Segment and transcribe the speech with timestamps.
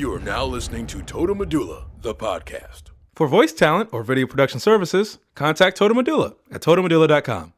[0.00, 2.84] You are now listening to Total Medulla, the podcast.
[3.14, 7.52] For voice talent or video production services, contact Total Medulla at totalmedulla.com.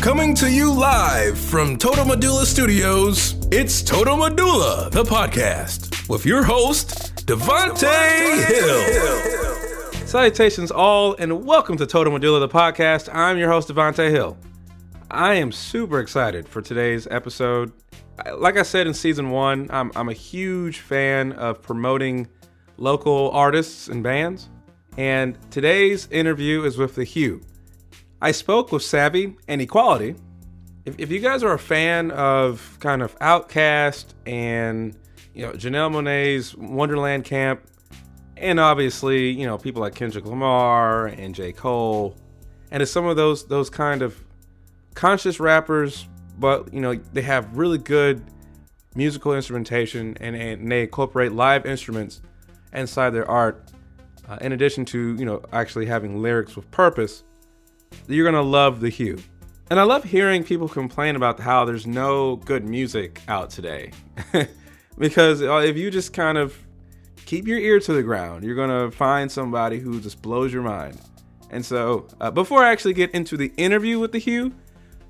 [0.00, 6.44] Coming to you live from Total Medulla Studios, it's Total Medulla, the podcast, with your
[6.44, 10.06] host, Devontae Hill.
[10.06, 13.12] Salutations, all, and welcome to Total Medulla, the podcast.
[13.12, 14.36] I'm your host, Devontae Hill.
[15.10, 17.72] I am super excited for today's episode.
[18.36, 22.28] Like I said in season one, I'm, I'm a huge fan of promoting
[22.76, 24.48] local artists and bands.
[24.96, 27.40] And today's interview is with The Hue.
[28.20, 30.16] I spoke with Savvy and Equality.
[30.84, 34.96] If, if you guys are a fan of kind of OutKast and
[35.34, 37.62] you know Janelle Monáe's Wondaland Camp,
[38.36, 41.52] and obviously you know people like Kendrick Lamar and J.
[41.52, 42.16] Cole,
[42.70, 44.25] and it's some of those those kind of
[44.96, 46.08] conscious rappers,
[46.40, 48.24] but you know they have really good
[48.96, 52.22] musical instrumentation and, and they incorporate live instruments
[52.72, 53.70] inside their art.
[54.28, 57.22] Uh, in addition to you know actually having lyrics with purpose,
[58.08, 59.18] you're gonna love the Hue.
[59.70, 63.90] And I love hearing people complain about how there's no good music out today.
[64.98, 66.56] because uh, if you just kind of
[67.26, 71.00] keep your ear to the ground, you're gonna find somebody who just blows your mind.
[71.50, 74.52] And so, uh, before I actually get into the interview with the Hue,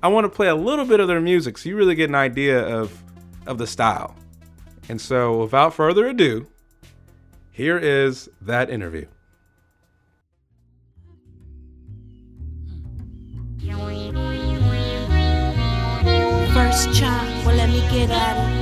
[0.07, 2.15] I want to play a little bit of their music so you really get an
[2.15, 2.97] idea of
[3.45, 4.15] of the style.
[4.87, 6.47] And so, without further ado,
[7.51, 9.05] here is that interview.
[16.53, 18.53] First chop, well let me get at it.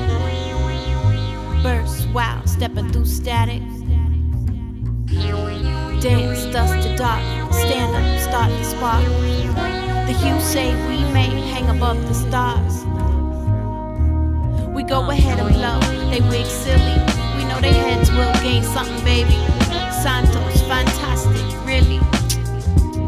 [1.62, 3.62] Burst, wow, stepping through static.
[6.02, 7.22] Dance, dust to dark,
[7.54, 9.95] stand up, start the spark.
[10.06, 12.86] The hue say we may hang above the stars.
[14.68, 15.80] We go ahead and blow,
[16.12, 16.98] they wig silly.
[17.38, 19.34] We know their heads will gain something, baby.
[20.04, 22.00] Santos, fantastic, really.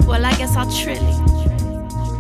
[0.07, 1.36] Well, I guess I'll trill it.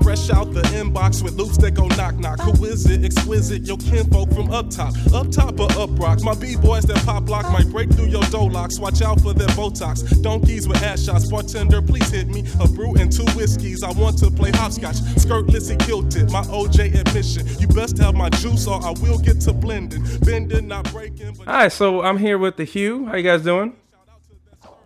[0.07, 2.39] Fresh out the inbox with loops that go knock knock.
[2.39, 3.03] Who is it?
[3.03, 4.93] Exquisite, your kinfolk from up top.
[5.13, 6.23] Up top or up rocks.
[6.23, 8.79] My B-boys that pop lock might break through your door locks.
[8.79, 10.21] Watch out for their Botox.
[10.21, 11.29] Donkeys with ass shots.
[11.29, 12.45] Bartender, please hit me.
[12.61, 13.83] A brew and two whiskeys.
[13.83, 14.95] I want to play hopscotch.
[15.19, 16.31] Skirtless and kilted.
[16.31, 17.45] My OJ admission.
[17.59, 20.05] You best have my juice or I will get to blending.
[20.21, 21.35] Bending, not breaking.
[21.37, 23.07] But All right, so I'm here with the Hue.
[23.07, 23.75] How you guys doing?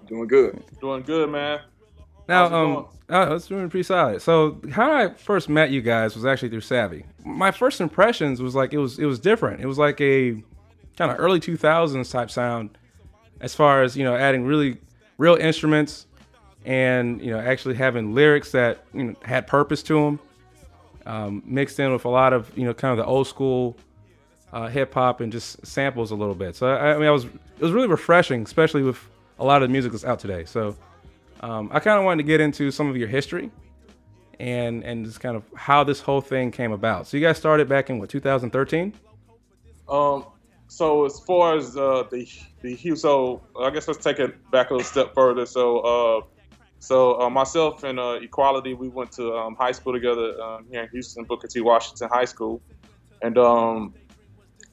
[0.07, 0.63] Doing good.
[0.81, 1.59] Doing good, man.
[2.31, 4.21] Now, um, oh, it's doing pretty solid.
[4.21, 7.05] So, how I first met you guys was actually through Savvy.
[7.25, 9.59] My first impressions was like it was it was different.
[9.59, 10.41] It was like a
[10.97, 12.77] kind of early 2000s type sound,
[13.41, 14.77] as far as you know, adding really
[15.17, 16.05] real instruments
[16.63, 20.19] and you know actually having lyrics that you know had purpose to them,
[21.05, 23.75] um, mixed in with a lot of you know kind of the old school
[24.53, 26.55] uh, hip hop and just samples a little bit.
[26.55, 29.05] So I, I mean, I was it was really refreshing, especially with
[29.37, 30.45] a lot of the music that's out today.
[30.45, 30.77] So.
[31.41, 33.51] Um, I kind of wanted to get into some of your history
[34.39, 37.07] and and just kind of how this whole thing came about.
[37.07, 38.93] So you guys started back in what 2013?
[39.89, 40.25] Um,
[40.67, 42.27] so as far as uh, the
[42.61, 45.45] the hue, so I guess let's take it back a little step further.
[45.45, 46.21] So uh,
[46.79, 50.83] so uh, myself and uh, Equality, we went to um, high school together um, here
[50.83, 51.61] in Houston, Booker T.
[51.61, 52.61] Washington High School,
[53.21, 53.93] and um,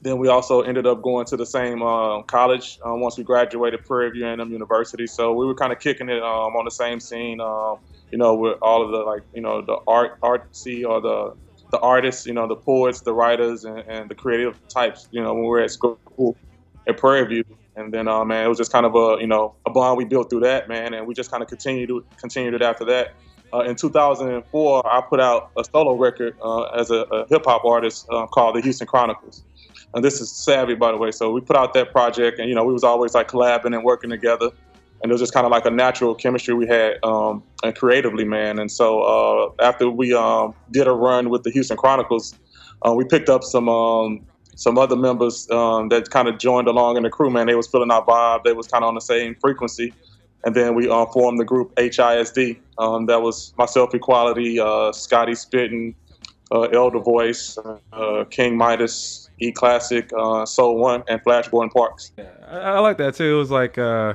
[0.01, 3.83] then we also ended up going to the same uh, college uh, once we graduated,
[3.83, 5.05] Prairie View A&M University.
[5.07, 7.79] So we were kind of kicking it um, on the same scene, um,
[8.11, 11.35] you know, with all of the like, you know, the art artsy or the
[11.71, 15.07] the artists, you know, the poets, the writers, and, and the creative types.
[15.11, 16.35] You know, when we were at school
[16.87, 17.45] at Prairie View,
[17.75, 20.05] and then uh, man, it was just kind of a you know a bond we
[20.05, 23.13] built through that, man, and we just kind of continued to continued it after that.
[23.51, 27.65] Uh, in 2004, I put out a solo record uh, as a, a hip hop
[27.65, 29.43] artist uh, called the Houston Chronicles.
[29.93, 31.11] And this is Savvy, by the way.
[31.11, 33.83] So we put out that project, and you know, we was always like collabing and
[33.83, 34.51] working together,
[35.01, 38.23] and it was just kind of like a natural chemistry we had, um, and creatively,
[38.23, 38.59] man.
[38.59, 42.35] And so uh, after we um, did a run with the Houston Chronicles,
[42.85, 44.25] uh, we picked up some um,
[44.55, 47.29] some other members um, that kind of joined along in the crew.
[47.29, 48.43] Man, they was feeling our vibe.
[48.43, 49.93] They was kind of on the same frequency.
[50.43, 52.59] And then we uh, formed the group HISD.
[52.77, 55.95] Um, that was myself, Equality, uh, Scotty Spitting,
[56.51, 57.57] uh, Elder Voice,
[57.93, 62.11] uh, King Midas, E Classic, uh, Soul One, and Flash Gordon Parks.
[62.47, 63.35] I, I like that too.
[63.35, 64.13] It was like uh,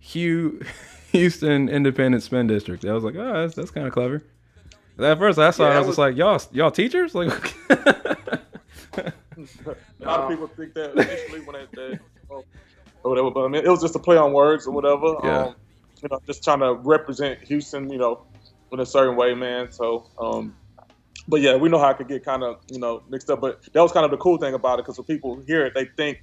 [0.00, 0.60] Hugh
[1.12, 2.84] Houston Independent Spin District.
[2.84, 4.22] I was like, oh, that's, that's kind of clever.
[4.98, 7.14] At first, I saw Yeah, it, I was, was- just like, y'all, y'all teachers?
[7.14, 7.54] Like,
[9.38, 11.98] A lot of people think that initially when they, they
[12.30, 12.44] oh,
[13.02, 15.16] or whatever, but I mean, it was just a play on words or whatever.
[15.22, 15.44] Yeah.
[15.46, 15.54] Um,
[16.02, 18.22] you know, just trying to represent Houston, you know,
[18.72, 19.70] in a certain way, man.
[19.70, 20.54] So, um,
[21.28, 23.40] but yeah, we know how it could get kind of you know mixed up.
[23.40, 25.74] But that was kind of the cool thing about it because when people hear it,
[25.74, 26.22] they think,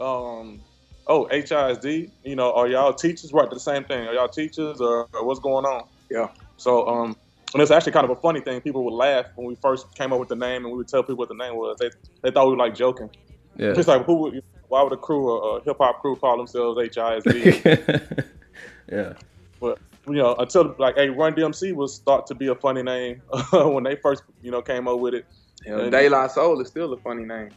[0.00, 0.60] um,
[1.06, 3.32] oh, HISD, you know, are y'all teachers?
[3.32, 4.06] Right, the same thing.
[4.06, 5.86] Are y'all teachers or, or what's going on?
[6.10, 6.28] Yeah.
[6.56, 7.16] So um,
[7.52, 8.60] and it's actually kind of a funny thing.
[8.60, 11.02] People would laugh when we first came up with the name, and we would tell
[11.02, 11.78] people what the name was.
[11.78, 11.90] They
[12.22, 13.10] they thought we were like joking.
[13.56, 13.72] Yeah.
[13.74, 16.78] Just like who would why would a crew a, a hip hop crew call themselves
[16.78, 18.24] HISD?
[18.90, 19.12] yeah.
[19.60, 23.22] but you know, until like a Run DMC was thought to be a funny name
[23.52, 25.26] when they first you know came up with it.
[25.64, 27.50] You know, De La Soul is still a funny name.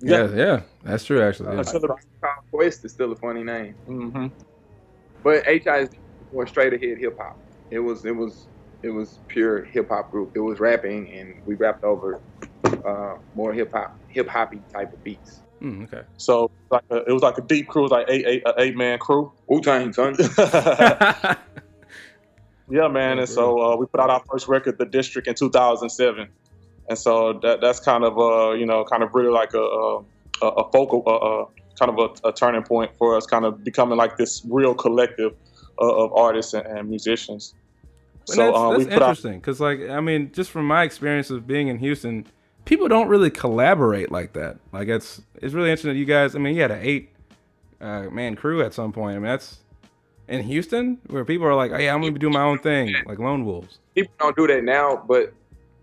[0.00, 1.54] Yeah, yeah, that's true actually.
[1.54, 1.60] Yeah.
[1.60, 1.96] Until the,
[2.50, 3.74] Quest is still a funny name.
[3.86, 4.26] hmm
[5.22, 5.96] But HISD
[6.30, 7.38] went straight ahead hip hop.
[7.70, 8.46] It was it was
[8.82, 10.32] it was pure hip hop group.
[10.34, 12.20] It was rapping and we rapped over
[12.84, 15.40] uh, more hip hop hip hoppy type of beats.
[15.62, 16.02] Mm, okay.
[16.16, 18.54] So like a, it was like a deep crew, it was like eight eight a
[18.58, 19.32] eight man crew.
[19.46, 20.16] Wu Tang son.
[22.72, 23.18] Yeah, man.
[23.18, 26.26] And so uh, we put out our first record, The District, in 2007.
[26.88, 30.00] And so that that's kind of uh, you know kind of really like a
[30.40, 31.46] a, a focal uh, uh,
[31.78, 35.34] kind of a, turning point for us, kind of becoming like this real collective
[35.80, 37.54] uh, of artists and, and musicians.
[38.28, 40.66] And so that's, uh, that's we put out interesting because, like, I mean, just from
[40.66, 42.26] my experience of being in Houston,
[42.64, 44.56] people don't really collaborate like that.
[44.72, 46.34] Like, it's it's really interesting that you guys.
[46.34, 47.10] I mean, you had an eight
[47.82, 49.16] uh, man crew at some point.
[49.16, 49.58] I mean, that's
[50.28, 53.18] in Houston where people are like, "Oh yeah, I'm gonna do my own thing," like
[53.18, 53.78] Lone Wolves.
[53.94, 55.32] people don't do that now, but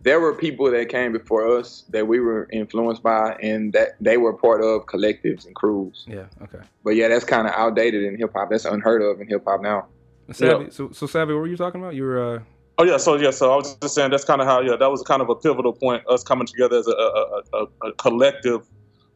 [0.02, 4.18] there were people that came before us that we were influenced by and that they
[4.18, 6.06] were part of collectives and crews.
[6.08, 6.26] Yeah.
[6.42, 6.60] Okay.
[6.86, 8.50] But yeah, that's kind of outdated in hip hop.
[8.50, 9.88] That's unheard of in hip hop now.
[10.32, 11.96] Savvy, So, so Savvy, what were you talking about?
[11.96, 12.36] You were.
[12.36, 12.40] Uh,
[12.82, 14.90] Oh yeah, so yeah, so I was just saying that's kind of how yeah that
[14.90, 18.66] was kind of a pivotal point us coming together as a, a, a, a collective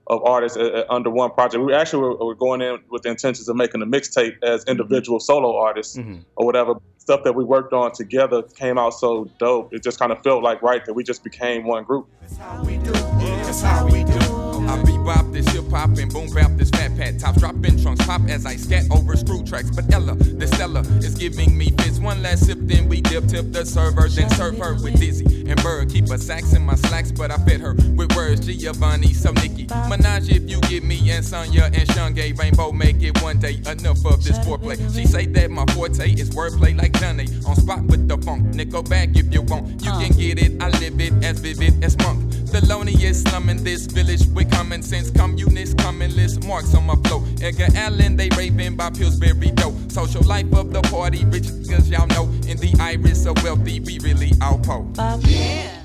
[0.07, 1.63] of artists uh, uh, under one project.
[1.63, 5.19] We actually were, were going in with the intentions of making a mixtape as individual
[5.19, 6.23] solo artists mhm.
[6.35, 6.75] or whatever.
[6.97, 9.73] Stuff that we worked on together came out so dope.
[9.73, 12.07] It just kind of felt like right that we just became one group.
[12.21, 12.91] That's how we do.
[12.91, 14.32] That's how we do.
[14.73, 18.21] I bebop this hip hop and boom bap this fat pat top dropping trunks pop
[18.27, 19.69] as I scat over screw tracks.
[19.69, 21.99] But Ella, the Stella is giving me fits.
[21.99, 25.61] One last sip, then we dip tip the server, then serve her with Dizzy and
[25.61, 25.91] Bird.
[25.91, 28.47] Keep a sax in my slacks, but I fed her with words.
[28.47, 33.21] Giovanni, so Nikki, Minaj if you get me and Sonya and Shange Rainbow make it
[33.21, 33.61] one day.
[33.67, 34.77] Enough of this foreplay.
[34.95, 38.43] She say that my forte is wordplay like Johnny on spot with the funk.
[38.55, 39.69] Nickel back if you want.
[39.83, 40.61] You can get it.
[40.63, 42.22] I live it as vivid as monk.
[42.53, 45.09] Thelonious slumming this village with common sense.
[45.09, 47.25] Communist commonless marks on my flow.
[47.41, 49.75] Edgar Allan, they raving by Pillsbury dough.
[49.88, 52.25] Social life of the party, rich cause y'all know.
[52.47, 54.85] In the iris of wealthy, we really outpo.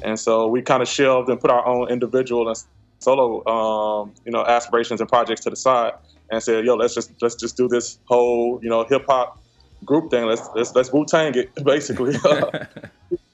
[0.03, 2.63] And so we kind of shelved and put our own individual and
[2.99, 5.95] solo, um, you know, aspirations and projects to the side,
[6.31, 9.41] and said, "Yo, let's just let's just do this whole, you know, hip hop
[9.87, 10.27] group thing.
[10.27, 12.15] Let's let's let's Wu Tang it, basically."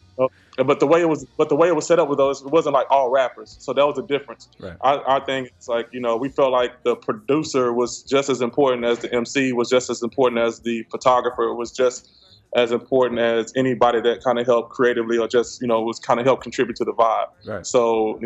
[0.57, 2.49] But the way it was, but the way it was set up with those, it
[2.49, 3.57] wasn't like all rappers.
[3.59, 4.49] So that was the difference.
[4.61, 4.77] Right.
[4.83, 8.41] Our, our thing is like, you know, we felt like the producer was just as
[8.41, 12.11] important as the MC, was just as important as the photographer, was just
[12.55, 16.21] as important as anybody that kind of helped creatively or just, you know, was kind
[16.21, 17.27] of helped contribute to the vibe.
[17.45, 17.67] Right.
[17.67, 18.21] So,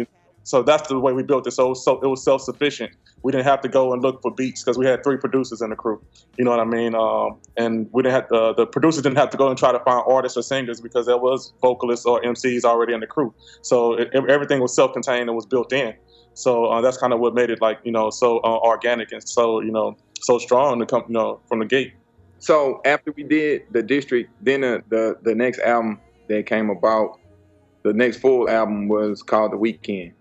[0.48, 1.50] so that's the way we built it.
[1.50, 2.92] So, so it was self sufficient.
[3.22, 5.68] We didn't have to go and look for beats because we had three producers in
[5.68, 6.02] the crew.
[6.38, 6.94] You know what I mean?
[6.94, 9.78] Um, and we didn't have to, the producers didn't have to go and try to
[9.80, 13.34] find artists or singers because there was vocalists or MCs already in the crew.
[13.60, 15.94] So it, everything was self contained and was built in.
[16.32, 19.28] So uh, that's kind of what made it like you know so uh, organic and
[19.28, 21.92] so you know so strong to come you know from the gate.
[22.38, 27.20] So after we did the district, then the, the the next album that came about,
[27.82, 30.14] the next full album was called The Weekend.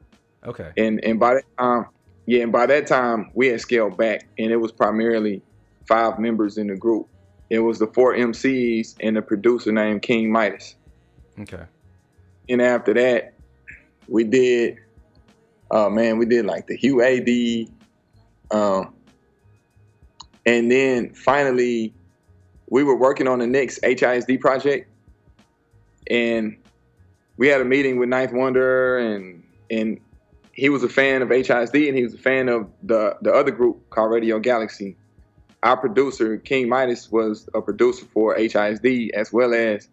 [0.47, 0.71] Okay.
[0.77, 1.85] And and by that time,
[2.25, 5.41] yeah, and by that time we had scaled back, and it was primarily
[5.87, 7.07] five members in the group.
[7.49, 10.75] It was the four MCs and a producer named King Midas.
[11.39, 11.63] Okay.
[12.49, 13.33] And after that,
[14.07, 14.77] we did,
[15.71, 17.69] oh man, we did like the Hugh AD,
[18.51, 18.93] um,
[20.45, 21.93] and then finally,
[22.69, 24.89] we were working on the next HISD project,
[26.09, 26.57] and
[27.35, 29.99] we had a meeting with 9th Wonder, and and
[30.57, 33.51] he was a fan of HISD, and he was a fan of the the other
[33.51, 34.97] group called Radio Galaxy.
[35.61, 39.87] Our producer King Midas was a producer for HISD as well as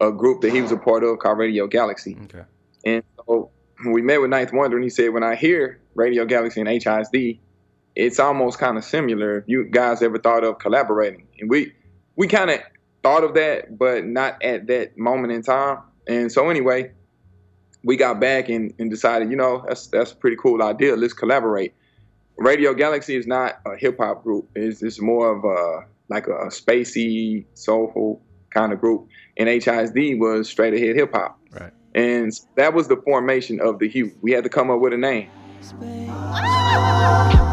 [0.00, 2.16] a group that he was a part of called Radio Galaxy.
[2.24, 2.44] Okay.
[2.86, 3.50] And so
[3.86, 7.38] we met with 9th Wonder, and he said, when I hear Radio Galaxy and HISD,
[7.96, 9.38] it's almost kind of similar.
[9.38, 11.72] If you guys ever thought of collaborating, and we
[12.14, 12.60] we kind of
[13.02, 15.78] thought of that, but not at that moment in time.
[16.06, 16.92] And so anyway,
[17.84, 20.96] we got back and, and decided, you know, that's that's a pretty cool idea.
[20.96, 21.74] Let's collaborate.
[22.36, 24.48] Radio Galaxy is not a hip hop group.
[24.54, 29.08] It's it's more of a like a, spacey, soulful kind of group.
[29.36, 31.38] And HISD was straight ahead hip hop.
[31.52, 31.72] Right.
[31.94, 34.12] And that was the formation of the Hue.
[34.20, 35.30] We had to come up with a name.
[36.36, 37.43] Ah!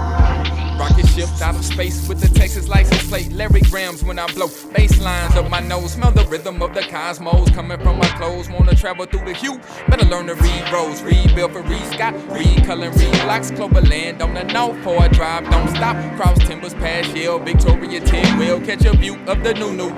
[1.42, 3.32] Out of space with the Texas license plate.
[3.32, 5.94] Larry Grams when I blow bass lines up my nose.
[5.94, 8.48] Smell the rhythm of the cosmos coming from my clothes.
[8.48, 9.60] Wanna travel through the hue?
[9.88, 11.02] Better learn to read roads.
[11.02, 12.14] Read Bill for read Scott.
[12.30, 13.50] Read color, read blocks.
[13.50, 15.50] Clover land on the north for a drive.
[15.50, 15.96] Don't stop.
[16.16, 17.40] Cross timbers past Yale.
[17.40, 19.90] Victoria 10 We'll catch a view of the new new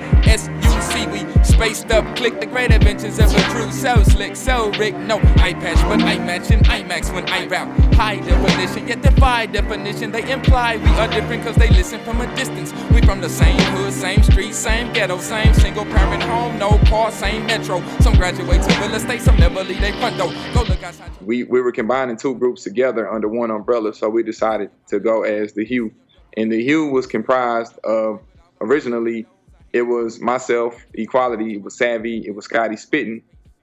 [0.80, 1.12] SUC.
[1.12, 2.04] We spaced up.
[2.16, 3.70] Click the great adventures of a crew.
[3.70, 4.96] So slick, so Rick.
[4.96, 7.68] No eye patch, but I matching IMAX when I rap.
[7.94, 10.12] High definition, yet defy definition.
[10.12, 12.72] They imply we are different cause they listen from a distance.
[12.90, 17.10] We from the same hood, same street, same ghetto, same single parent home, no car,
[17.10, 17.82] same metro.
[18.00, 20.32] Some graduate to real estate, some never leave their front door.
[20.54, 21.10] Go look outside.
[21.20, 25.22] We we were combining two groups together under one umbrella, so we decided to go
[25.22, 25.92] as the Hue.
[26.36, 28.20] And the Hue was comprised of
[28.60, 29.26] originally
[29.74, 33.22] it was myself, Equality, it was Savvy, it was Scotty Spitting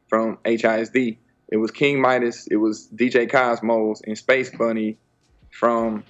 [0.09, 1.17] from HISD.
[1.47, 4.97] It was King Midas, it was DJ Cosmos, and Space Bunny
[5.51, 6.03] from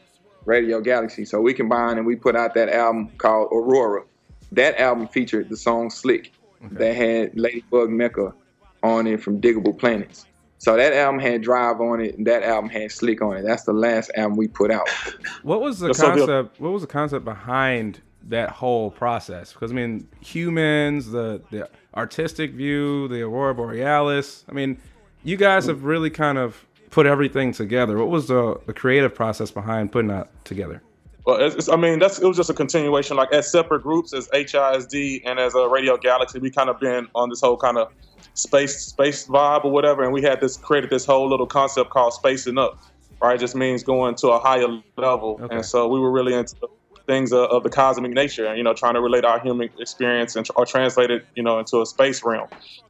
[0.46, 1.24] Radio Galaxy.
[1.24, 4.04] So we combined and we put out that album called Aurora.
[4.52, 6.34] That album featured the song Slick
[6.72, 8.34] that had Ladybug Mecca
[8.82, 10.26] on it from Digable Planets.
[10.58, 13.44] So that album had Drive on it, and that album had Slick on it.
[13.44, 14.90] That's the last album we put out.
[15.44, 16.28] What was the That's so good.
[16.28, 16.60] concept?
[16.60, 19.54] What was the concept behind that whole process?
[19.54, 24.46] Because I mean, humans, the the artistic view, the aurora borealis.
[24.50, 24.78] I mean,
[25.24, 27.98] you guys have really kind of put everything together.
[27.98, 30.82] What was the the creative process behind putting that together?
[31.26, 33.16] Well, it's, it's- I mean, that's it was just a continuation.
[33.18, 37.08] Like as separate groups, as HISD and as a Radio Galaxy, we kind of been
[37.16, 37.92] on this whole kind of
[38.34, 42.14] space space vibe or whatever, and we had this created this whole little concept called
[42.14, 42.82] spacing up.
[43.22, 44.66] Right, it just means going to a higher
[44.98, 45.58] level, Okay.
[45.58, 46.56] and so we were really into
[47.06, 50.36] things of, of the cosmic nature, and you know, trying to relate our human experience
[50.36, 52.48] and or translate it, you know, into a space realm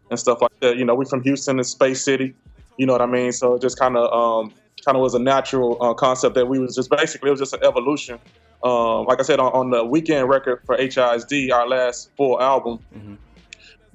[0.10, 0.78] and stuff like that.
[0.78, 2.34] You know, we're from Houston, and Space City.
[2.78, 3.32] You know what I mean?
[3.32, 4.54] So it just kind of um,
[4.86, 7.54] kind of was a natural uh, concept that we was just basically it was just
[7.54, 8.20] an evolution.
[8.64, 12.80] Um, like I said on, on the weekend record for HISD, our last full album,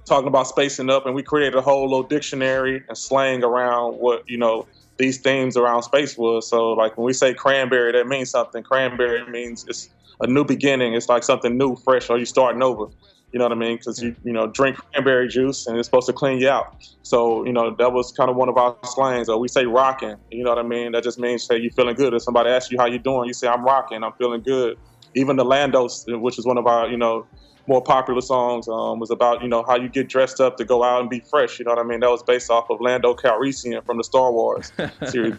[0.05, 4.29] talking about spacing up, and we created a whole little dictionary and slang around what
[4.29, 6.49] you know these themes around space was.
[6.49, 8.63] So like when we say cranberry, that means something.
[8.63, 10.95] Cranberry means it's a new beginning.
[10.95, 12.87] It's like something new, fresh, or you starting over.
[13.33, 13.77] You know what I mean?
[13.77, 16.89] Because you you know drink cranberry juice and it's supposed to clean you out.
[17.03, 19.29] So you know that was kind of one of our slangs.
[19.29, 20.17] Or we say rocking.
[20.31, 20.93] You know what I mean?
[20.93, 22.15] That just means say you feeling good.
[22.15, 24.03] If somebody asks you how you doing, you say I'm rocking.
[24.05, 24.79] I'm feeling good.
[25.15, 27.27] Even the Landos, which is one of our you know
[27.67, 30.85] more popular songs, um, was about you know how you get dressed up to go
[30.85, 31.59] out and be fresh.
[31.59, 32.01] You know what I mean?
[32.01, 34.73] That was based off of Lando Calrissian from the Star Wars
[35.09, 35.35] series.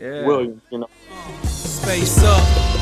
[0.00, 0.24] Yeah.
[0.24, 0.88] Williams, you know.
[1.44, 2.77] Space up,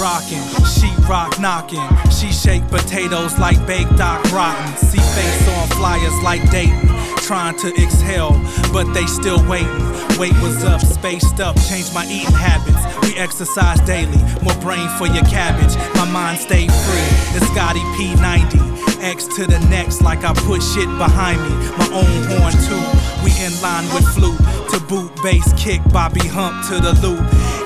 [0.00, 1.88] we rockin', she rock knockin'.
[2.10, 4.76] She shake potatoes like baked doc rotten.
[4.76, 6.88] See face on flyers like Dayton,
[7.18, 8.40] trying to exhale,
[8.72, 9.68] but they still waiting.
[10.18, 12.80] Weight was up, spaced up, changed my eating habits.
[13.02, 15.74] We exercise daily, more brain for your cabbage.
[15.96, 17.10] My mind stayed free.
[17.36, 19.02] It's Scotty P90.
[19.02, 21.50] X to the next, like I put shit behind me.
[21.78, 22.84] My own horn too.
[23.24, 24.38] We in line with flute
[24.70, 27.20] to boot, bass kick, Bobby hump to the loop.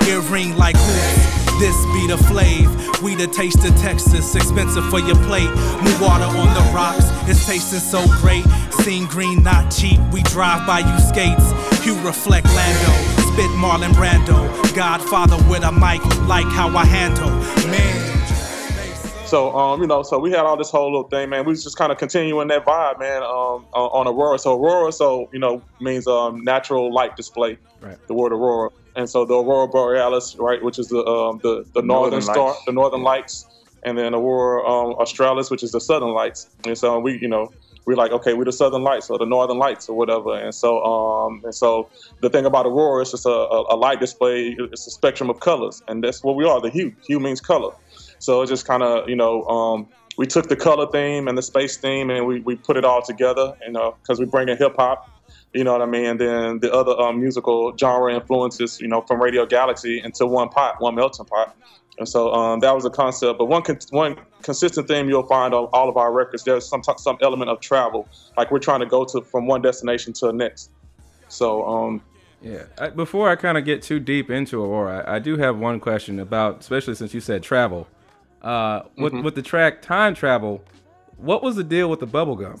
[0.07, 1.24] Earring like hoops.
[1.59, 3.01] This be the flav.
[3.01, 5.49] We the taste of Texas, expensive for your plate.
[5.83, 8.43] Move water on the rocks, it's tasting so great.
[8.83, 9.99] Seen green, not cheap.
[10.11, 11.53] We drive by you skates.
[11.85, 14.75] You reflect Lando, spit Marlon Brando.
[14.75, 17.29] Godfather with a mic, like how I handle.
[17.69, 18.05] Man.
[19.25, 21.45] So um, you know, so we had all this whole little thing, man.
[21.45, 23.23] We was just kind of continuing that vibe, man.
[23.23, 24.37] Um, on on Aurora.
[24.39, 27.57] So Aurora, so you know, means um natural light display.
[27.81, 27.97] Right.
[28.07, 31.81] The word Aurora, and so the Aurora Borealis, right, which is the um the the
[31.81, 32.65] northern, Northern star, Lights.
[32.65, 33.45] the northern lights,
[33.83, 36.49] and then Aurora um, Australis, which is the southern lights.
[36.65, 37.51] And so we, you know.
[37.87, 40.83] We're like, okay, we're the Southern Lights or the Northern Lights or whatever, and so,
[40.83, 41.87] um, and so
[42.19, 44.55] the thing about Aurora is just a, a, light display.
[44.57, 46.59] It's a spectrum of colors, and that's what we are.
[46.59, 47.75] The hue, hue means color.
[48.17, 49.87] So it just kind of, you know, um,
[50.17, 53.01] we took the color theme and the space theme and we, we put it all
[53.01, 55.09] together, you know, because we bring in hip hop,
[55.55, 56.05] you know what I mean?
[56.05, 60.49] And then the other um, musical genre influences, you know, from Radio Galaxy into one
[60.49, 61.55] pot, one melting pot.
[61.97, 63.39] And so um, that was a concept.
[63.39, 66.81] But one con- one consistent theme you'll find on all of our records, there's some
[66.81, 68.07] t- some element of travel.
[68.37, 70.71] Like we're trying to go to from one destination to the next.
[71.29, 72.01] So um,
[72.41, 72.63] Yeah.
[72.77, 75.79] I, before I kind of get too deep into Aurora, I, I do have one
[75.79, 77.87] question about, especially since you said travel.
[78.41, 79.23] Uh, with Mm-hmm.
[79.23, 80.63] with the track Time Travel,
[81.17, 82.59] what was the deal with the bubble gum?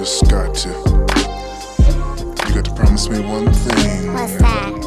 [0.00, 0.68] Just got to.
[0.70, 4.14] You got to promise me one thing.
[4.14, 4.79] What's that?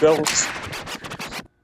[0.00, 0.60] That was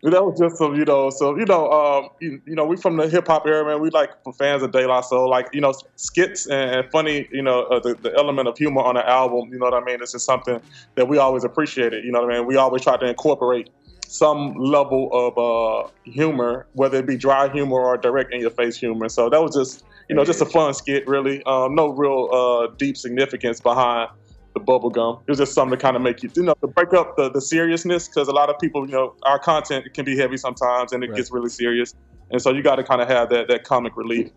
[0.02, 2.96] that was just some, you know, so you know, um, you, you know, we from
[2.96, 3.80] the hip hop era, man.
[3.80, 7.42] We like fans of De La Soul, like you know, skits and, and funny, you
[7.42, 9.48] know, uh, the, the element of humor on an album.
[9.52, 9.98] You know what I mean?
[9.98, 10.60] This is something
[10.94, 12.04] that we always appreciated.
[12.04, 12.46] You know what I mean?
[12.46, 13.70] We always try to incorporate
[14.06, 18.76] some level of uh, humor, whether it be dry humor or direct in your face
[18.76, 19.08] humor.
[19.08, 21.42] So that was just, you know, just a fun skit, really.
[21.44, 24.10] Um, no real uh, deep significance behind
[24.56, 25.18] the bubble gum.
[25.28, 27.30] It was just something to kind of make you, you know, to break up the,
[27.30, 30.92] the seriousness because a lot of people, you know, our content can be heavy sometimes
[30.92, 31.16] and it Right.
[31.18, 31.94] gets really serious,
[32.30, 34.30] and so you got to kind of have that that comic relief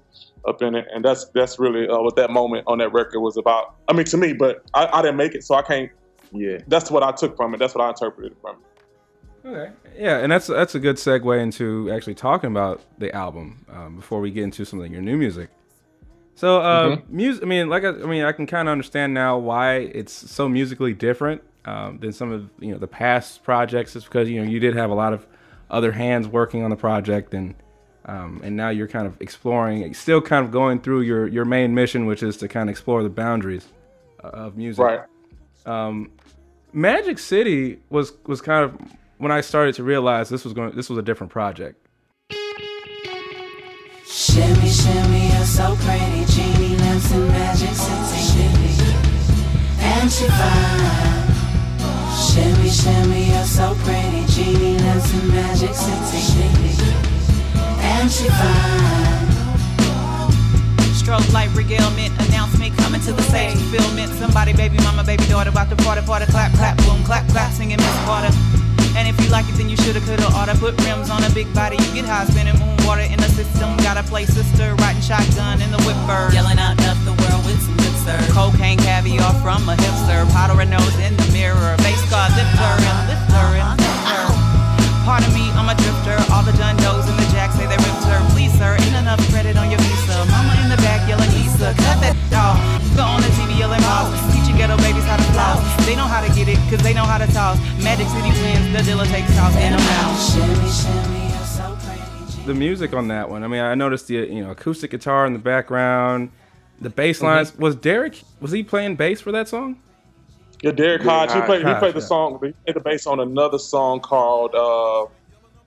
[0.45, 3.37] up in it, and that's that's really uh, what that moment on that record was
[3.37, 3.75] about.
[3.87, 5.89] I mean, to me, but I, I didn't make it, so I can't.
[6.33, 7.57] Yeah, that's what I took from it.
[7.59, 9.47] That's what I interpreted from it.
[9.47, 9.71] Okay.
[9.97, 14.19] Yeah, and that's that's a good segue into actually talking about the album um, before
[14.19, 15.49] we get into some of your new music.
[16.39, 17.09] So, uh, Mhm.
[17.09, 17.43] music.
[17.43, 20.47] I mean, like, I, I mean, I can kind of understand now why it's so
[20.47, 23.93] musically different um, than some of you know the past projects.
[23.97, 25.27] It's because you know you did have a lot of
[25.69, 27.55] other hands working on the project, and
[28.05, 31.75] um, and now you're kind of exploring, still kind of going through your your main
[31.75, 33.67] mission, which is to kind of explore the boundaries
[34.23, 34.85] uh, of music.
[34.85, 35.01] Right.
[35.65, 36.09] Um,
[36.71, 38.77] Magic City was was kind of
[39.17, 41.85] when I started to realize this was going this was a different project.
[44.07, 46.18] Shimmy, shimmy, you're so pretty.
[46.99, 48.43] Lives in Magic City.
[49.79, 51.31] And she fine.
[52.13, 54.25] Shimmy, shimmy, you're so pretty.
[54.27, 56.19] Genie lives in Magic City.
[57.79, 59.29] And she fine.
[60.93, 63.53] Stroke light regalement, announcement coming to the stage.
[63.53, 67.53] Fulfillment, somebody, baby mama, baby daughter, about to party, party, clap, clap, boom, clap, clap,
[67.53, 68.35] singing Miss Carter.
[68.97, 71.51] And if you like it, then you shoulda, coulda, oughta put rims on a big
[71.53, 71.77] body.
[71.77, 73.77] You get high, spinning moon water in the system.
[73.85, 76.33] Gotta play sister, riding shotgun in the whipper.
[76.33, 78.25] Yelling out, enough the world with some lip serve.
[78.33, 80.25] Cocaine caviar from a hipster.
[80.33, 81.77] Powder her nose in the mirror.
[81.85, 84.25] Face guard, lift her and lift her and lift her.
[85.05, 86.17] Pardon me, I'm a drifter.
[86.33, 88.19] All the dundos and the jacks say they ripped her.
[88.33, 90.25] Please, sir, ain't enough credit on your visa.
[90.33, 92.57] Mama in the back yelling, Lisa, cut that off.
[92.97, 94.38] Go on the TV yelling, boss.
[94.59, 95.85] Teach your ghetto babies how to floss.
[95.85, 97.57] They know how to get it, cause they know how to toss.
[97.81, 100.15] Magic City twins, the dealer takes toss in them out.
[100.19, 102.45] Shimmy, shimmy, you're so pretty.
[102.45, 103.43] The music on that one.
[103.43, 106.31] I mean, I noticed the you know acoustic guitar in the background,
[106.81, 107.57] the bass lines.
[107.57, 109.79] Was Derrick was he playing bass for that song?
[110.61, 111.31] Yeah, Derrick Derrick Hodge.
[111.31, 111.65] He played.
[111.65, 112.05] He played the yeah.
[112.05, 112.33] song.
[112.43, 115.05] He played the bass on another song called uh,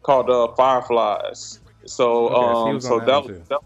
[0.02, 1.60] called uh, Fireflies.
[1.86, 3.60] So, Okay, so um, was so that that, was that.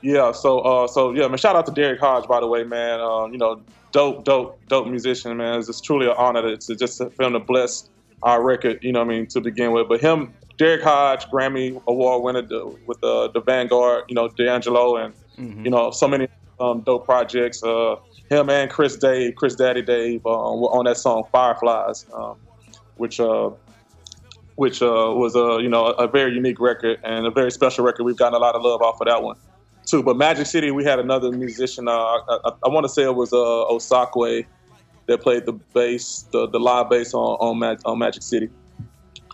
[0.00, 0.32] Yeah.
[0.32, 1.36] So, uh, so yeah, man.
[1.36, 3.00] Shout out to Derrick Hodge, by the way, man.
[3.00, 3.60] Um, you know,
[3.92, 5.58] dope, dope, dope musician, man.
[5.58, 7.88] It's, truly an honor to, to just for him to bless
[8.22, 8.82] our record.
[8.82, 9.88] You know, what I mean, to begin with.
[9.88, 14.04] But him, Derrick Hodge, Grammy Award winner with the the Vanguard.
[14.08, 15.14] You know, D'Angelo and
[15.64, 16.28] you know so many
[16.60, 17.62] um, dope projects.
[17.62, 17.96] Uh,
[18.28, 22.36] him and Chris Dave, Chris Daddy Dave, uh, on, on that song Fireflies, um,
[22.96, 23.50] which uh,
[24.56, 28.04] which uh, was a you know a very unique record and a very special record.
[28.04, 29.36] We've gotten a lot of love off of that one
[29.88, 30.02] too.
[30.02, 31.88] But Magic City, we had another musician.
[31.88, 34.46] Uh, I, I, I want to say it was uh, Osakwe
[35.06, 38.50] that played the bass, the, the live bass on on, Mag- on Magic City.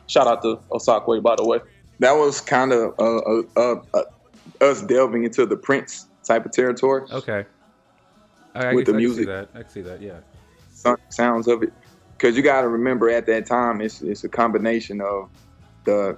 [0.07, 1.59] Shout out to Osakwe, by the way.
[2.01, 4.03] That was kind of uh, uh, uh, uh,
[4.61, 7.03] us delving into the Prince type of territory.
[7.11, 7.45] Okay.
[8.55, 9.23] I, I With guess the I can music.
[9.25, 9.49] see that.
[9.55, 10.01] I can see that.
[10.01, 10.97] Yeah.
[11.09, 11.73] sounds of it.
[12.17, 15.29] Because you got to remember at that time, it's, it's a combination of
[15.85, 16.17] the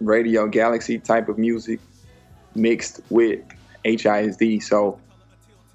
[0.00, 1.80] Radio Galaxy type of music
[2.54, 3.40] mixed with
[3.84, 4.62] HISD.
[4.62, 4.98] So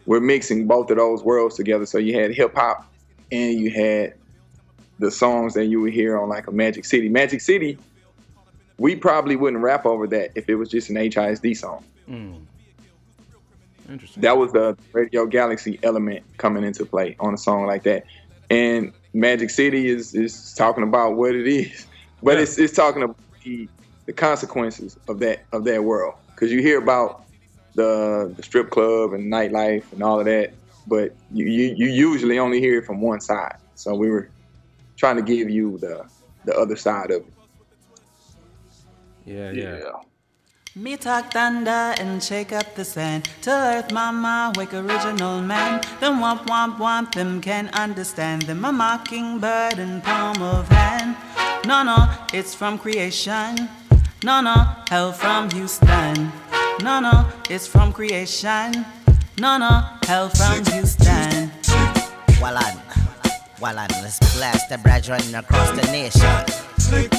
[0.06, 1.86] we're mixing both of those worlds together.
[1.86, 2.86] So you had hip hop
[3.32, 4.14] and you had
[5.00, 7.10] the songs that you would hear on like a Magic City.
[7.10, 7.78] Magic City,
[8.78, 11.84] we probably wouldn't rap over that if it was just an HISD song.
[12.10, 12.42] Mm.
[13.90, 14.22] Interesting.
[14.22, 18.06] That was the Radio Galaxy element coming into play on a song like that.
[18.50, 21.86] And Magic City is is talking about what it is,
[22.22, 22.44] but Yeah.
[22.44, 23.68] it's it's talking about the,
[24.06, 26.16] the consequences of that of that world.
[26.28, 27.26] Because you hear about
[27.76, 30.54] the the strip club and nightlife and all of that,
[30.88, 33.58] but you, you you usually only hear it from one side.
[33.76, 34.30] So we were
[34.98, 36.06] trying to give you the
[36.46, 37.34] the other side of it.
[39.26, 39.92] Yeah, yeah.
[40.76, 43.28] Me talk thunder and shake up the sand.
[43.42, 45.82] To earth, mama, wake original man.
[46.00, 48.64] Them womp womp womp, them can understand them.
[48.64, 51.18] A mockingbird and palm of hand.
[51.66, 53.68] No, no, it's from creation.
[54.24, 54.56] No, no,
[54.90, 56.32] hell from Houston.
[56.84, 58.86] No, no, it's from creation.
[59.38, 61.52] No, no, hell from Houston.
[62.42, 62.82] Well on,
[63.60, 66.46] well on, let's blast the bridge running across the nation.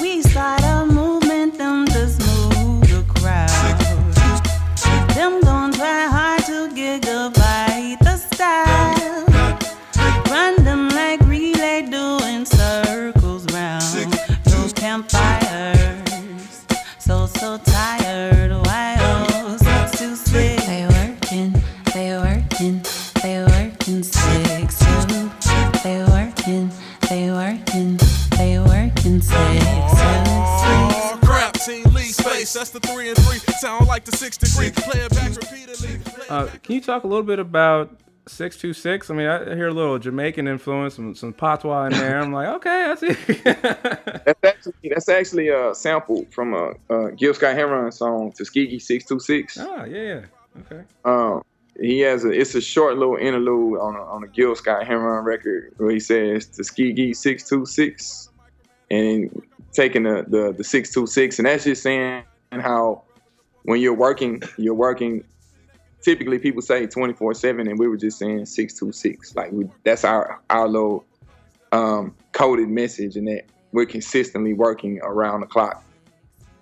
[0.01, 3.49] We start a movement, them just move the crowd.
[5.15, 5.41] Them
[34.21, 34.71] six degree.
[34.71, 35.99] Play it back repeatedly.
[36.29, 39.09] Uh, can you talk a little bit about 626?
[39.09, 42.21] I mean, I hear a little Jamaican influence, some, some patois in there.
[42.21, 43.13] I'm like, okay, I see.
[43.45, 49.07] That's actually that's actually a sample from a, a Gil Scott Heron song, Tuskegee Six
[49.07, 49.59] Two Six.
[49.59, 50.21] ah, yeah, yeah.
[50.61, 50.83] Okay.
[51.05, 51.43] Um,
[51.81, 55.25] he has a it's a short little interlude on a, on a Gil Scott Heron
[55.25, 58.29] record where he says Tuskegee six two six,
[58.91, 63.03] and taking the the the six two six, and that's just saying how
[63.65, 65.25] when you're working, you're working.
[66.03, 69.35] Typically, people say twenty four seven, and we were just saying six two six.
[69.35, 71.05] Like we, that's our our little
[71.73, 75.85] um, coded message, and that we're consistently working around the clock.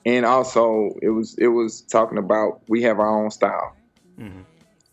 [0.05, 3.77] And also, it was it was talking about we have our own style.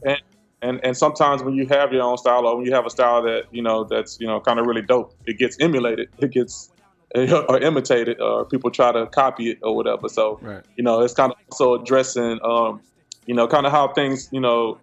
[0.06, 0.22] and
[0.62, 3.22] and and sometimes when you have your own style or when you have a style
[3.24, 6.72] that you know that's you know kind of really dope, it gets emulated, it gets
[7.50, 10.10] or imitated, or people try to copy it or whatever.
[10.10, 10.64] So Right.
[10.76, 12.82] you know, it's kind of also addressing, um,
[13.26, 14.78] you know, kind of how things, you know,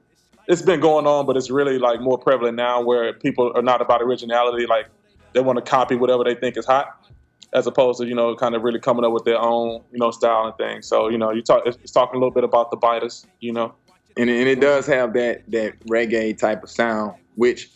[0.48, 3.80] it's been going on, but it's really like more prevalent now where people are not
[3.80, 4.86] about originality, like
[5.34, 7.06] they want to copy whatever they think is hot,
[7.52, 10.10] as opposed to you know, kind of really coming up with their own, you know,
[10.10, 10.86] style and things.
[10.86, 13.52] So you know, you talk, it's, it's talking a little bit about the biters, you
[13.52, 13.74] know.
[14.16, 17.70] and and it does have that that reggae type of sound, which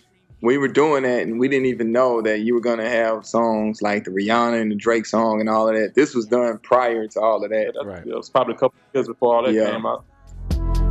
[0.46, 3.82] we were doing that, and we didn't even know that you were gonna have songs
[3.82, 5.94] like the Rihanna and the Drake song and all of that.
[5.96, 7.74] This was done prior to all of that.
[7.84, 8.06] Right.
[8.06, 9.72] It was probably a couple years before all that Yeah.
[9.72, 10.04] came out.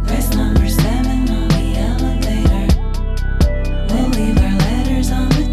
[0.05, 2.67] Press number seven on the elevator.
[3.95, 5.45] We'll leave our letters on the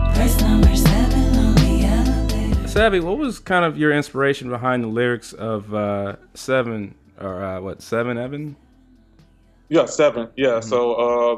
[0.00, 0.14] door.
[0.14, 2.68] Press number seven on the elevator.
[2.68, 7.60] Savvy, what was kind of your inspiration behind the lyrics of uh, Seven, or uh,
[7.60, 8.56] what, Seven Evan?
[9.68, 10.28] Yeah, seven.
[10.34, 10.60] Yeah.
[10.60, 11.36] So, uh,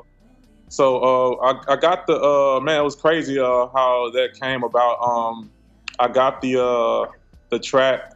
[0.73, 2.81] so uh, I, I got the uh, man.
[2.81, 5.03] It was crazy uh, how that came about.
[5.03, 5.51] Um,
[5.99, 7.13] I got the uh,
[7.51, 8.15] the track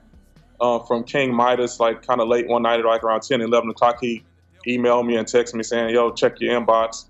[0.59, 3.99] uh, from King Midas like kind of late one night, like around 10, 11 o'clock.
[4.01, 4.25] He
[4.67, 7.05] emailed me and texted me saying, "Yo, check your inbox."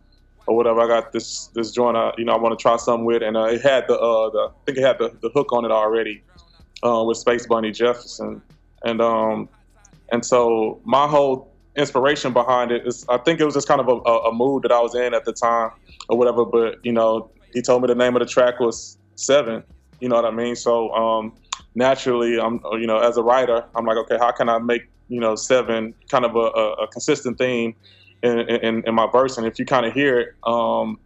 [0.49, 0.81] Or whatever.
[0.81, 1.97] I got this this joint.
[1.97, 4.31] Uh, you know, I want to try something with, and uh, it had the uh,
[4.31, 6.25] the I think it had the, the hook on it already
[6.85, 8.43] uh, with Space Bunny Jefferson,
[8.85, 9.49] and um,
[10.11, 13.89] and so my whole inspiration behind it is I think it was just kind of
[13.89, 15.71] a, a, a mood that I was in at the time
[16.09, 16.45] or whatever.
[16.45, 19.65] But you know, he told me the name of the track was Seven.
[20.01, 20.57] You know what I mean?
[20.57, 21.33] So um,
[21.75, 25.21] naturally, I'm you know as a writer, I'm like, okay, how can I make you
[25.21, 27.75] know seven kind of a, a, a consistent theme
[28.23, 29.39] in, in, in my verse?
[29.39, 30.99] And if you kind of hear it, um,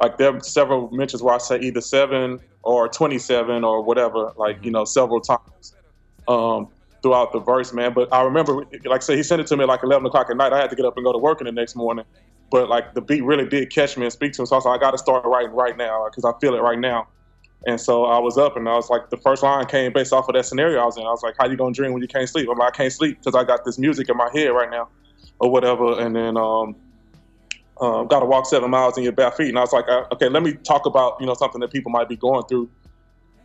[0.00, 4.62] like there are several mentions where I say either seven or 27 or whatever, like
[4.62, 5.74] you know several times.
[6.28, 6.68] Um,
[7.06, 7.92] throughout the verse, man.
[7.92, 10.36] But I remember, like I said, he sent it to me like 11 o'clock at
[10.36, 10.52] night.
[10.52, 12.04] I had to get up and go to work in the next morning.
[12.50, 14.46] But like the beat really did catch me and speak to me.
[14.46, 16.60] So I was like, I got to start writing right now because I feel it
[16.60, 17.06] right now.
[17.64, 20.28] And so I was up and I was like, the first line came based off
[20.28, 21.04] of that scenario I was in.
[21.04, 22.48] I was like, how you gonna dream when you can't sleep?
[22.50, 24.88] I'm like, I can't sleep because I got this music in my head right now,
[25.38, 26.00] or whatever.
[26.00, 26.74] And then um,
[27.80, 29.48] um, got to walk seven miles in your bare feet.
[29.48, 31.90] And I was like, uh, okay, let me talk about you know something that people
[31.90, 32.68] might be going through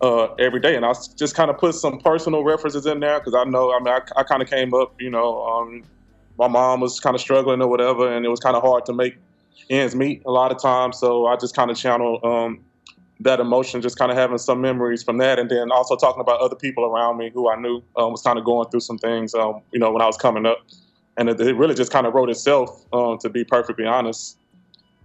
[0.01, 0.75] uh, every day.
[0.75, 3.79] And I just kind of put some personal references in there because I know, I
[3.79, 5.83] mean, I, I kind of came up, you know, um,
[6.37, 8.93] my mom was kind of struggling or whatever, and it was kind of hard to
[8.93, 9.15] make
[9.69, 10.97] ends meet a lot of times.
[10.97, 12.59] So I just kind of channeled um,
[13.19, 16.39] that emotion, just kind of having some memories from that, and then also talking about
[16.41, 19.35] other people around me who I knew um, was kind of going through some things,
[19.35, 20.65] um, you know, when I was coming up.
[21.17, 24.37] And it, it really just kind of wrote itself, um, to be perfectly honest.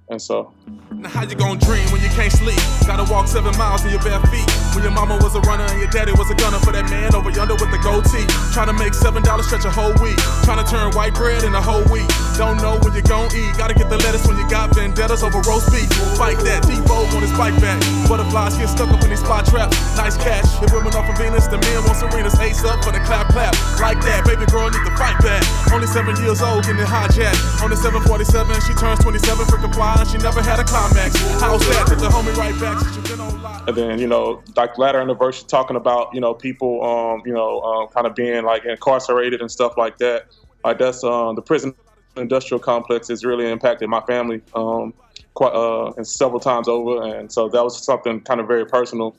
[0.09, 0.55] And so,
[0.95, 2.62] Now how you gonna dream when you can't sleep?
[2.87, 4.47] Gotta walk seven miles in your bare feet.
[4.71, 7.11] When your mama was a runner and your daddy was a gunner for that man
[7.14, 8.23] over yonder with the goatee.
[8.55, 10.14] Trying to make seven dollars stretch a whole week.
[10.47, 12.07] Trying to turn white bread into whole wheat.
[12.38, 13.51] Don't know when you gon' eat.
[13.59, 15.90] Gotta get the lettuce when you got vendettas over roast beef.
[16.14, 17.83] Fight that, Debo on his bike back.
[18.07, 19.75] Butterflies get stuck up in these spot traps.
[19.99, 20.47] Nice catch.
[20.62, 23.59] If women off of Venus, the men want Serena's ace up for the clap clap.
[23.83, 25.42] Like that, baby girl need to fight back.
[25.75, 27.42] Only seven years old, getting hijacked.
[27.64, 29.59] On the 747, she turns 27 for
[29.96, 30.12] comply.
[30.12, 31.20] She never had a climax.
[31.40, 31.87] How's that?
[31.98, 33.68] The homie right back since you been on live?
[33.68, 36.82] and then you know, like later in the verse, you're talking about you know people,
[36.85, 40.26] um, you know, um, kind of being like incarcerated and stuff like that.
[40.64, 41.74] Like that's um, the prison
[42.16, 44.94] industrial complex has really impacted my family um,
[45.35, 49.16] quite uh, and several times over, and so that was something kind of very personal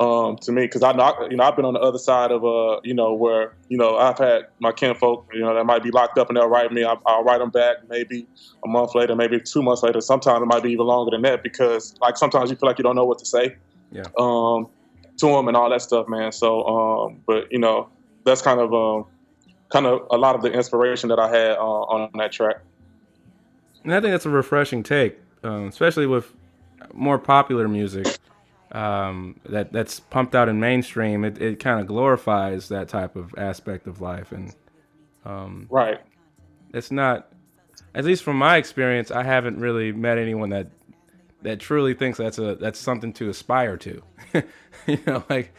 [0.00, 2.44] um, to me because I know you know I've been on the other side of
[2.44, 5.90] uh you know where you know I've had my kinfolk you know that might be
[5.90, 8.26] locked up and they'll write me I'll, I'll write them back maybe
[8.64, 11.42] a month later maybe two months later sometimes it might be even longer than that
[11.42, 13.56] because like sometimes you feel like you don't know what to say
[13.90, 14.04] Yeah.
[14.18, 14.68] um,
[15.18, 17.88] to them and all that stuff man so um, but you know
[18.24, 19.06] that's kind of um,
[19.70, 22.56] kind of a lot of the inspiration that I had uh, on that track.
[23.84, 26.34] And I think that's a refreshing take, um, especially with
[26.92, 28.18] more popular music
[28.72, 31.24] um, that that's pumped out in mainstream.
[31.24, 34.54] It, it kind of glorifies that type of aspect of life, and
[35.24, 36.00] um, right.
[36.74, 37.32] It's not,
[37.94, 40.68] at least from my experience, I haven't really met anyone that
[41.42, 44.02] that truly thinks that's a that's something to aspire to.
[44.86, 45.54] you know, like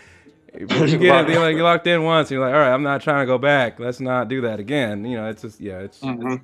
[0.58, 3.02] you get it, like you're locked in once, and you're like, all right, I'm not
[3.02, 3.80] trying to go back.
[3.80, 5.06] Let's not do that again.
[5.06, 6.00] You know, it's just yeah, it's.
[6.00, 6.42] Mhm.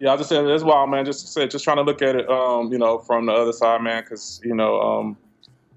[0.00, 1.04] Yeah, I just said that's wild, man.
[1.04, 3.82] Just said, just trying to look at it, um, you know, from the other side,
[3.82, 4.02] man.
[4.02, 5.16] Because you know, um,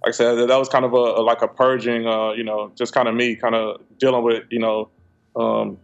[0.05, 2.71] like I said, that was kind of a, a like a purging, uh, you know,
[2.75, 4.89] just kind of me, kind of dealing with, you know,
[5.35, 5.79] um,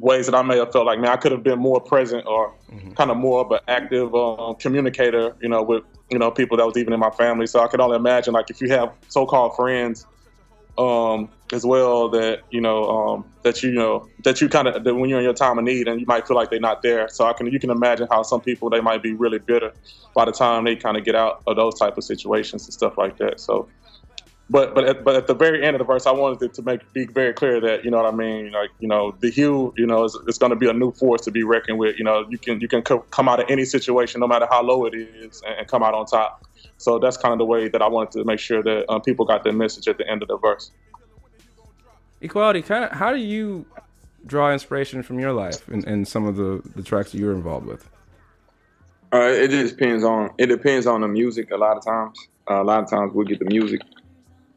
[0.00, 2.52] ways that I may have felt like, man, I could have been more present or
[2.96, 6.66] kind of more of an active um, communicator, you know, with you know people that
[6.66, 7.46] was even in my family.
[7.46, 10.06] So I could only imagine, like, if you have so-called friends
[10.78, 14.94] um, as well that you know um, that you know that you kind of that
[14.94, 17.08] when you're in your time of need and you might feel like they're not there.
[17.08, 19.72] So I can you can imagine how some people they might be really bitter
[20.14, 22.96] by the time they kind of get out of those type of situations and stuff
[22.96, 23.38] like that.
[23.38, 23.68] So,
[24.48, 26.62] but but at, but at the very end of the verse, I wanted it to
[26.62, 28.52] make be very clear that you know what I mean.
[28.52, 31.20] Like you know the hue, you know, is, is going to be a new force
[31.22, 31.96] to be reckoned with.
[31.98, 34.62] You know, you can you can co- come out of any situation, no matter how
[34.62, 36.46] low it is, and, and come out on top.
[36.82, 39.24] So that's kind of the way that I wanted to make sure that um, people
[39.24, 40.72] got the message at the end of the verse.
[42.20, 43.64] Equality, kind of, how do you
[44.26, 47.66] draw inspiration from your life and, and some of the, the tracks that you're involved
[47.66, 47.88] with?
[49.12, 51.52] Uh, it just depends on it depends on the music.
[51.52, 52.18] A lot of times,
[52.50, 53.80] uh, a lot of times we'll get the music,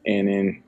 [0.04, 0.62] and then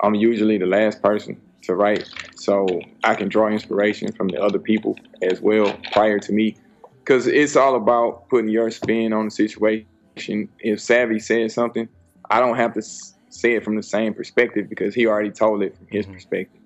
[0.00, 4.58] I'm usually the last person to write, so I can draw inspiration from the other
[4.58, 6.56] people as well prior to me,
[7.04, 9.86] because it's all about putting your spin on the situation.
[10.28, 11.88] If Savvy says something,
[12.28, 15.76] I don't have to say it from the same perspective because he already told it
[15.76, 16.60] from his perspective.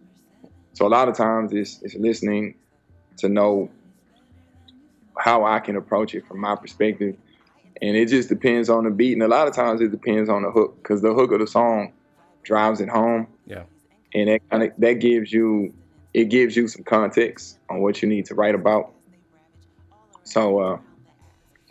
[0.72, 2.56] So a lot of times it's, it's listening
[3.18, 3.70] to know
[5.18, 7.16] how I can approach it from my perspective.
[7.80, 9.12] And it just depends on the beat.
[9.12, 11.46] And a lot of times it depends on the hook because the hook of the
[11.46, 11.92] song
[12.42, 13.26] drives it home.
[13.46, 13.64] Yeah.
[14.14, 15.74] And that kind of that gives you
[16.12, 18.92] it gives you some context on what you need to write about.
[20.24, 20.78] So uh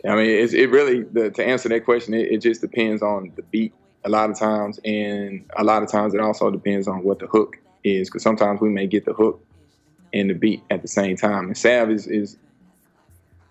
[0.06, 3.32] I mean it's it really the, to answer that question, it, it just depends on
[3.36, 3.72] the beat
[4.04, 7.26] a lot of times and a lot of times it also depends on what the
[7.26, 9.44] hook is because sometimes we may get the hook
[10.14, 11.46] and the beat at the same time.
[11.46, 12.38] And Sav is, is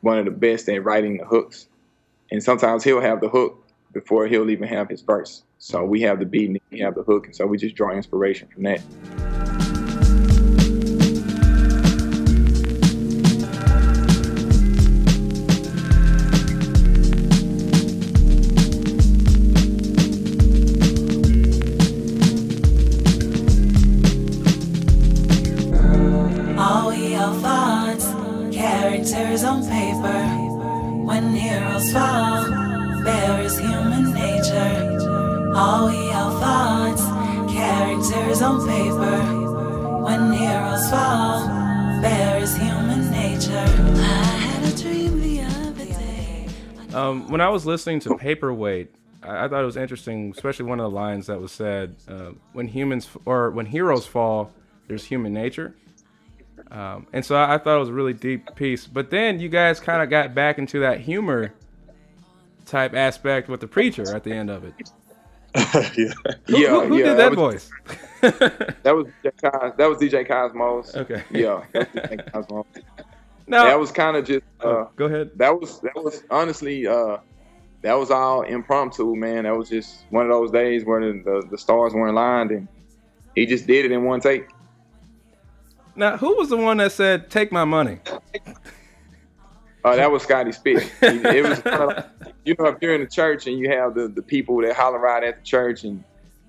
[0.01, 1.67] one of the best at writing the hooks.
[2.31, 5.43] And sometimes he'll have the hook before he'll even have his verse.
[5.59, 7.27] So we have the beat and we have the hook.
[7.27, 8.81] And so we just draw inspiration from that.
[33.53, 35.53] Is human nature.
[35.55, 37.01] All we are thoughts,
[37.51, 40.01] characters on paper.
[40.03, 41.47] When heroes fall,
[42.57, 43.65] human nature.
[43.97, 44.33] I.
[46.93, 50.91] Um, when I was listening to Paperweight, I, thought it was interesting, especially one of
[50.91, 54.51] the lines that was said: uh, "When humans or when heroes fall,
[54.87, 55.75] there's human nature."
[56.69, 58.85] Um, and so I, I thought it was a really deep piece.
[58.85, 61.53] But then you guys kind of got back into that humor
[62.65, 64.73] type aspect with the preacher at the end of it.
[65.55, 66.11] yeah.
[66.47, 67.69] Who, Yeah, who, who yeah, did that that was- voice?
[68.83, 69.07] That was
[69.41, 70.95] Cos- that was DJ Cosmos.
[70.95, 71.23] Okay.
[71.29, 72.65] Yeah, that Cosmos.
[73.47, 74.43] Now- that was kind of just.
[74.61, 75.31] Uh, Oh, go ahead.
[75.35, 77.17] That was that was honestly uh,
[77.81, 79.43] that was all impromptu, man.
[79.43, 82.67] That was just one of those days where the, the, the stars weren't aligned, and
[83.35, 84.47] he just did it in one take.
[85.95, 87.99] Now, who was the one that said, "Take my money"?
[89.83, 90.89] Uh, that was Scotty Spit.
[91.01, 93.95] It was kind of like, you know if you're in the church and you have
[93.95, 96.03] the, the people that holler out at the church, and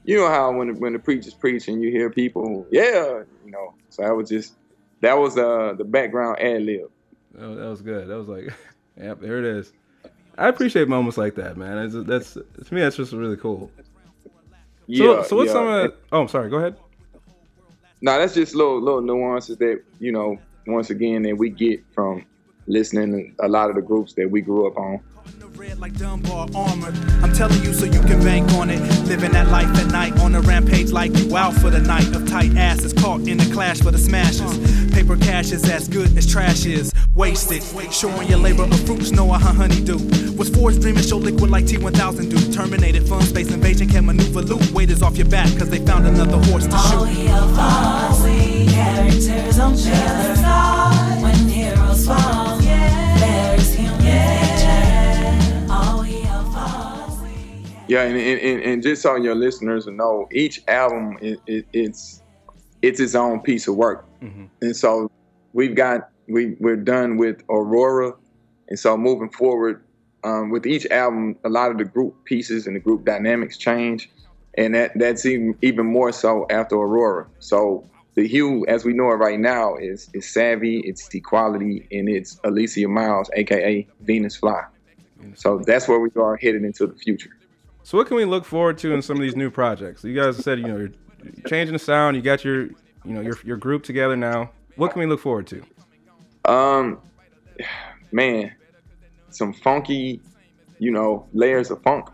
[0.05, 3.51] you know how when the, when the preachers preach and you hear people, yeah, you
[3.51, 3.75] know.
[3.91, 4.55] So that was just
[5.01, 6.91] that was uh, the background ad lib.
[7.39, 8.09] Oh, that was good.
[8.09, 8.53] That was like,
[8.97, 9.73] yep, there it is.
[10.39, 12.07] I appreciate moments like that, man.
[12.07, 13.71] That's to me, that's just really cool.
[13.77, 14.31] So,
[14.87, 15.53] Yeah, so what's yeah.
[15.53, 15.91] some of?
[15.91, 16.51] The, oh, I'm sorry.
[16.51, 16.77] Go ahead.
[18.01, 20.39] No, that's just little little nuances that you know.
[20.67, 22.25] Once again, that we get from
[22.67, 25.01] listening to a lot of the groups that we grew up on.
[25.79, 26.97] like Dunbar armored.
[27.23, 28.81] I'm telling you so you can bank on it.
[29.07, 32.29] Living that life at night on a rampage like you out for the night of
[32.29, 34.93] tight asses caught in the clash for the smashes.
[34.93, 36.93] Paper cash is as good as trash is.
[37.15, 37.63] Wasted.
[37.93, 39.99] Showing your labor of fruits, know how honeydew.
[40.37, 42.53] Was forged dreaming show liquid like T1000 do.
[42.53, 44.71] Terminated fun, space invasion can maneuver loot.
[44.73, 47.17] Weight is off your back cause they found another horse to All shoot.
[47.17, 51.23] we are we characters on the side.
[51.23, 52.34] When heroes fall,
[57.87, 62.23] Yeah, and, and, and, just so your listeners know, each album it, it, it's
[62.81, 64.07] it's its own piece of work,
[64.63, 65.11] and so
[65.53, 68.15] we've got we we're done with Aurora,
[68.69, 69.85] and so moving forward
[70.25, 74.11] um, with each album, a lot of the group pieces and the group dynamics change,
[74.55, 77.27] and that that's even even more so after Aurora.
[77.41, 82.09] So the hue as we know it right now is is savvy, it's equality, and
[82.09, 84.65] it's Alicia Miles, aka Venus Fly.
[85.35, 87.31] So that's where we are headed into the future.
[87.85, 90.03] So what can we look forward to in some of these new projects?
[90.03, 90.93] You guys said you know you're
[91.47, 92.17] changing the sound.
[92.17, 94.51] You got your you know your your group together now.
[94.77, 95.63] What can we look forward to?
[96.51, 96.99] Um,
[98.11, 98.53] man,
[99.29, 100.23] some funky,
[100.79, 102.09] you know, layers of funk,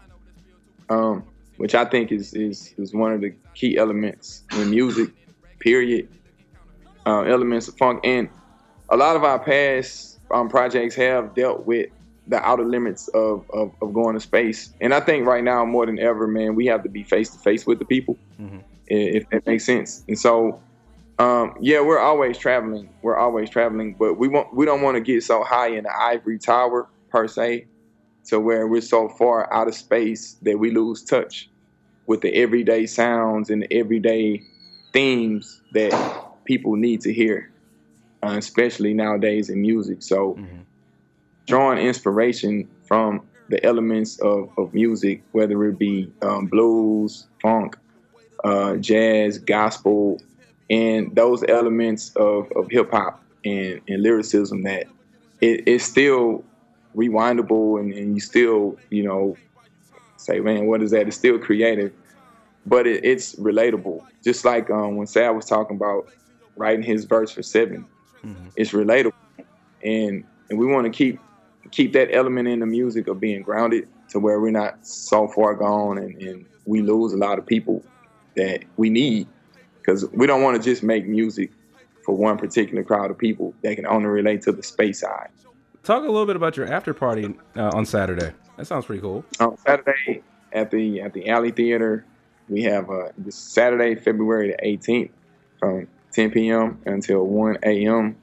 [0.89, 1.25] um,
[1.57, 5.11] which I think is is is one of the key elements in music.
[5.61, 6.09] Period.
[7.07, 8.29] Uh, elements of funk, and
[8.89, 11.91] a lot of our past um, projects have dealt with
[12.31, 14.73] the outer limits of, of of going to space.
[14.81, 17.39] And I think right now more than ever, man, we have to be face to
[17.39, 18.17] face with the people,
[18.91, 20.03] i- if that makes sense.
[20.09, 20.61] And so
[21.19, 22.89] um, yeah, we're always traveling.
[23.03, 25.95] We're always traveling, but we want we don't want to get so high in the
[26.01, 27.67] ivory tower per se,
[28.29, 31.51] to where we're so far out of space that we lose touch
[32.07, 34.41] with the everyday sounds and the everyday
[34.95, 35.93] themes that
[36.47, 37.51] people need to hear,
[38.23, 40.03] uh, especially nowadays in music.
[40.03, 40.39] So,
[41.51, 47.77] drawing inspiration from the elements of, of music, whether it be um, blues, funk,
[48.45, 50.21] uh, jazz, gospel,
[50.71, 54.87] and those elements of, of hip hop and, and lyricism that
[55.41, 56.45] it, it's still
[56.97, 59.37] rewindable and, and you still, you know,
[60.17, 61.09] say, man, what is that?
[61.09, 61.93] It's still creative,
[62.67, 64.05] but it, it's relatable.
[64.23, 66.09] Just like um, when Sal was talking about
[66.57, 67.85] writing his verse for 7
[68.57, 69.13] it's relatable,
[69.83, 71.19] and and we want to keep
[71.71, 75.55] keep that element in the music of being grounded to where we're not so far
[75.55, 77.85] gone and, and we lose a lot of people
[78.37, 79.27] that we need
[79.79, 81.51] because we don't want to just make music
[82.05, 85.29] for one particular crowd of people that can only relate to the space side.
[85.83, 88.33] Talk a little bit about your after party uh, on Saturday.
[88.57, 89.25] That sounds pretty cool.
[89.39, 92.05] On Saturday at the at the Alley Theater,
[92.49, 95.11] we have uh, this Saturday, February the 18th,
[95.59, 96.81] from 10 p.m.
[96.85, 98.17] until 1 a.m.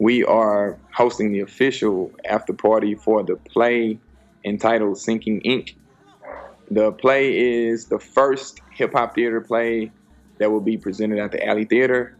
[0.00, 3.98] We are hosting the official after party for the play
[4.44, 5.76] entitled Syncing Ink.
[6.70, 9.92] The play is the first hip hop theater play
[10.38, 12.16] that will be presented at the Alley Theater,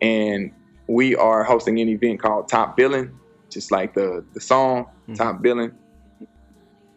[0.00, 0.52] and
[0.86, 3.16] we are hosting an event called Top Billing,
[3.50, 5.14] just like the the song hmm.
[5.14, 5.72] Top Billing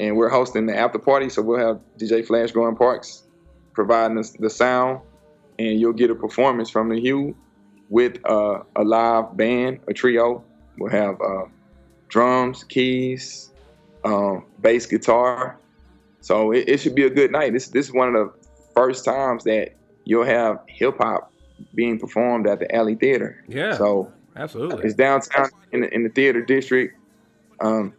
[0.01, 1.29] and we're hosting the after party.
[1.29, 3.23] So we'll have DJ Flash Gordon Parks
[3.73, 5.01] providing us the sound,
[5.59, 7.35] and you'll get a performance from the Hue
[7.91, 10.43] with uh, a live band, a trio.
[10.79, 11.45] We'll have uh,
[12.07, 13.51] drums, keys,
[14.03, 15.59] um, bass guitar.
[16.21, 17.53] So it, it should be a good night.
[17.53, 19.73] This this is one of the first times that
[20.05, 21.31] you'll have hip hop
[21.75, 23.43] being performed at the Alley Theater.
[23.47, 23.77] Yeah.
[23.77, 24.85] So Absolutely.
[24.85, 26.97] it's downtown in the, in the theater district.
[27.59, 27.93] Um,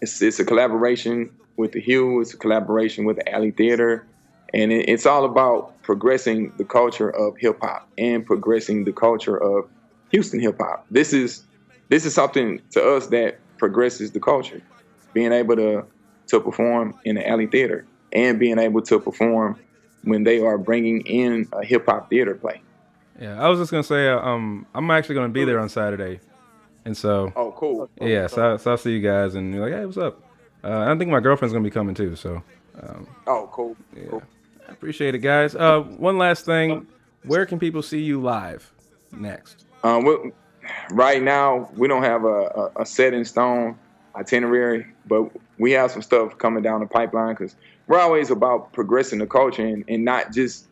[0.00, 2.20] it's, it's a collaboration with the Hue.
[2.20, 4.06] It's a collaboration with the Alley Theater,
[4.54, 9.36] and it, it's all about progressing the culture of hip hop and progressing the culture
[9.36, 9.68] of
[10.10, 10.86] Houston hip hop.
[10.90, 11.44] This is
[11.88, 14.62] this is something to us that progresses the culture.
[15.12, 15.84] Being able to
[16.28, 19.58] to perform in the Alley Theater and being able to perform
[20.04, 22.62] when they are bringing in a hip hop theater play.
[23.20, 26.20] Yeah, I was just gonna say, uh, um, I'm actually gonna be there on Saturday,
[26.84, 27.32] and so.
[27.36, 27.88] Oh, cool.
[28.00, 30.20] Yeah, so, so I'll see you guys, and you're like, hey, what's up?
[30.64, 32.42] Uh, I think my girlfriend's gonna be coming too, so.
[32.82, 33.76] Um, Oh, cool.
[34.10, 34.22] cool.
[34.68, 35.54] I appreciate it, guys.
[35.54, 36.86] Uh, one last thing,
[37.24, 38.72] where can people see you live
[39.12, 39.66] next?
[39.82, 40.32] Um, we,
[40.90, 43.78] right now, we don't have a, a, a set in stone
[44.16, 47.56] itinerary, but we have some stuff coming down the pipeline because
[47.86, 50.68] we're always about progressing the culture and, and not just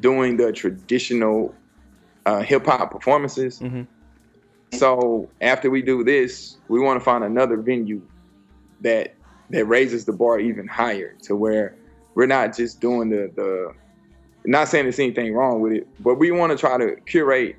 [0.00, 1.54] doing the traditional
[2.26, 3.60] uh, hip hop performances.
[4.72, 8.02] So after we do this, we want to find another venue
[8.80, 9.14] that
[9.50, 11.76] that raises the bar even higher to where
[12.16, 13.72] we're not just doing the the
[14.44, 17.56] not saying there's anything wrong with it, but we want to try to curate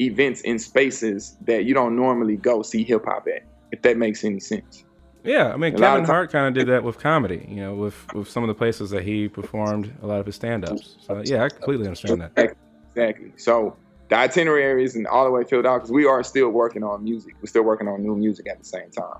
[0.00, 3.42] events in spaces that you don't normally go see hip hop at,
[3.72, 4.84] if that makes any sense.
[5.24, 7.96] Yeah, I mean A Kevin Hart kind of did that with comedy, you know, with
[8.14, 10.96] with some of the places that he performed a lot of his stand-ups.
[11.00, 12.56] So yeah, I completely understand that.
[12.94, 13.32] Exactly.
[13.36, 13.76] So
[14.08, 17.34] the itinerary isn't all the way filled out because we are still working on music.
[17.40, 19.18] We're still working on new music at the same time.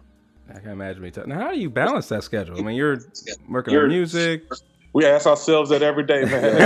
[0.54, 1.10] I can imagine me.
[1.10, 2.56] T- now, how do you balance that schedule?
[2.56, 3.00] I mean, you're
[3.48, 4.44] working You're- on music.
[4.96, 6.42] We ask ourselves that every day, man.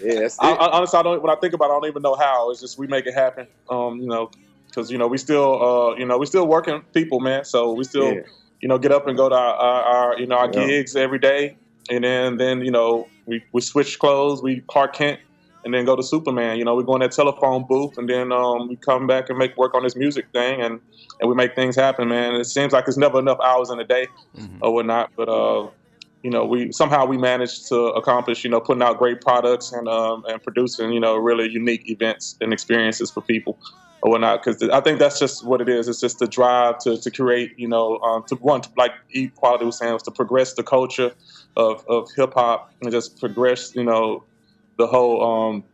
[0.00, 1.22] yeah, I, I, honestly, I don't.
[1.22, 2.50] When I think about, it, I don't even know how.
[2.50, 3.46] It's just we make it happen.
[3.68, 4.30] Um, you know,
[4.68, 7.44] because you know we still, uh, you know, we still working people, man.
[7.44, 8.22] So we still, Yeah.
[8.62, 10.66] you know, get up and go to our, our, our you know, our Yeah.
[10.66, 11.58] gigs every day,
[11.90, 15.20] and then then you know we we switch clothes, we Clark Kent,
[15.66, 16.56] and then go to Superman.
[16.56, 19.36] You know, we go in that telephone booth, and then um, we come back and
[19.36, 20.80] make work on this music thing, and
[21.20, 22.34] and we make things happen, man.
[22.34, 24.06] It seems like there's never enough hours in a day
[24.62, 25.68] or whatnot, but uh,
[26.22, 29.88] you know, we somehow we managed to accomplish, you know, putting out great products and
[29.88, 33.58] um, and producing, you know, really unique events and experiences for people
[34.02, 34.42] or whatnot.
[34.42, 35.88] Because I think that's just what it is.
[35.88, 39.78] It's just the drive to, to create, you know, um, to want like equality was
[39.78, 41.12] saying was to progress the culture
[41.56, 44.22] of, of hip hop and just progress, you know,
[44.78, 45.64] the whole um,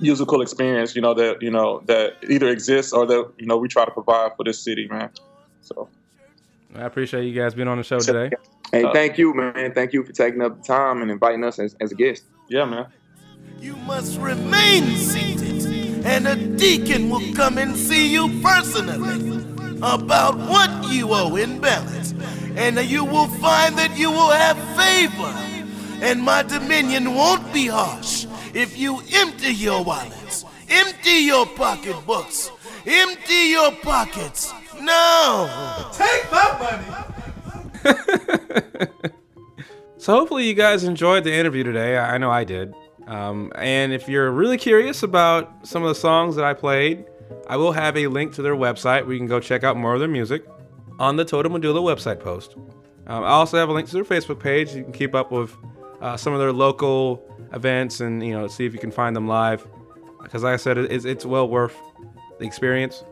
[0.00, 3.68] musical experience, you know, that you know that either exists or that you know we
[3.68, 5.10] try to provide for this city, man.
[5.60, 5.88] So.
[6.74, 8.34] I appreciate you guys being on the show today.
[8.74, 9.72] Hey, Uh, thank you, man.
[9.72, 12.24] Thank you for taking up the time and inviting us as, as a guest.
[12.48, 12.86] Yeah, man.
[13.60, 19.44] You must remain seated, and a deacon will come and see you personally
[19.80, 22.14] about what you owe in balance.
[22.56, 25.32] And you will find that you will have favor,
[26.04, 32.50] and my dominion won't be harsh if you empty your wallets, empty your pocketbooks,
[32.84, 34.52] empty your pockets.
[34.80, 35.48] No!
[35.92, 38.40] Take my money!
[40.04, 41.96] So hopefully you guys enjoyed the interview today.
[41.96, 42.74] I know I did.
[43.06, 47.06] Um, and if you're really curious about some of the songs that I played,
[47.48, 49.94] I will have a link to their website where you can go check out more
[49.94, 50.44] of their music
[50.98, 52.54] on the Total Medulla website post.
[53.06, 54.74] Um, I also have a link to their Facebook page.
[54.74, 55.56] You can keep up with
[56.02, 59.26] uh, some of their local events and you know see if you can find them
[59.26, 59.66] live.
[60.22, 61.78] Because like I said, it's, it's well worth
[62.38, 63.04] the experience.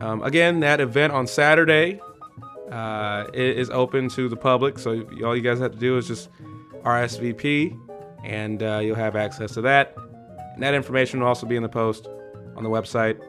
[0.00, 2.00] Um, again, that event on Saturday
[2.74, 6.08] uh, it is open to the public, so all you guys have to do is
[6.08, 6.28] just
[6.82, 7.78] RSVP,
[8.24, 9.94] and uh, you'll have access to that.
[10.54, 12.08] And that information will also be in the post
[12.56, 13.20] on the website.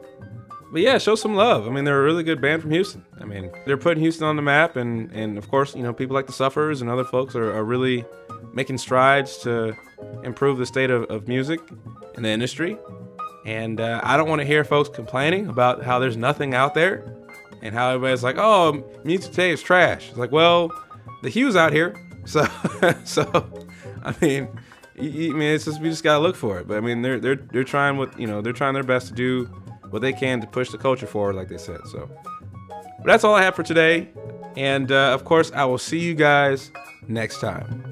[0.72, 1.68] But yeah, show some love.
[1.68, 3.04] I mean, they're a really good band from Houston.
[3.20, 6.14] I mean, they're putting Houston on the map, and and of course, you know, people
[6.14, 8.04] like the Suffers and other folks are, are really
[8.52, 9.76] making strides to
[10.24, 11.60] improve the state of, of music
[12.16, 12.76] in the industry.
[13.44, 17.16] And uh, I don't want to hear folks complaining about how there's nothing out there
[17.62, 20.70] and how everybody's like, "Oh, music today is trash." It's like, well,
[21.22, 21.94] the Hue's out here,
[22.24, 22.44] so
[23.04, 23.24] so
[24.04, 24.48] I mean,
[24.98, 26.68] y- y- I mean, it's just we just gotta look for it.
[26.68, 29.14] But I mean, they're they're they're trying what you know they're trying their best to
[29.14, 29.44] do
[29.90, 31.80] what they can to push the culture forward, like they said.
[31.92, 32.10] So,
[32.68, 34.08] but that's all I have for today,
[34.56, 36.70] and uh, of course, I will see you guys
[37.08, 37.85] next time.